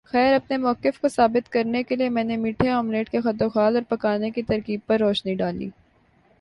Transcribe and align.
خیر 0.05 0.33
اپنے 0.33 0.57
موقف 0.57 0.99
کو 1.01 1.07
ثابت 1.07 1.51
کرنے 1.51 1.81
کے 1.83 1.95
لئے 1.95 2.09
میں 2.09 2.23
نے 2.23 2.37
میٹھے 2.37 2.69
آملیٹ 2.69 3.09
کے 3.09 3.21
خدوخال 3.21 3.75
اور 3.75 3.83
پکانے 3.89 4.29
کی 4.31 4.41
ترکیب 4.41 4.79
پر 4.87 4.99
روشنی 4.99 5.35
ڈالی 5.35 5.69